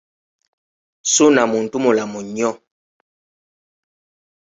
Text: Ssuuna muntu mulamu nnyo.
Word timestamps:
Ssuuna 1.03 1.41
muntu 1.51 1.75
mulamu 1.83 2.19
nnyo. 2.25 2.51